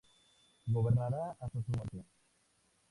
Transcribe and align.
Gobernará 0.65 1.37
hasta 1.39 1.61
su 1.61 1.71
muerte. 1.73 2.03